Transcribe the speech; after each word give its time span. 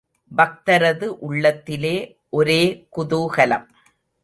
பக்தரது 0.37 1.07
உள்ளத்திலே 1.19 2.17
ஒரே 2.29 2.87
குதூகலம். 2.97 3.67